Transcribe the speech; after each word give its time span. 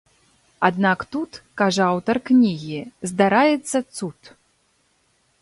Аднак 0.69 1.03
тут, 1.15 1.31
кажа 1.63 1.83
аўтар 1.97 2.21
кнігі, 2.31 2.79
здараецца 3.13 3.77
цуд. 3.95 4.19